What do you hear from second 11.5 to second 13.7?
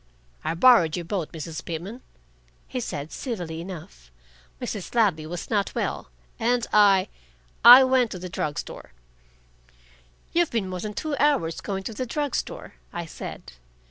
going to the drug store," I said.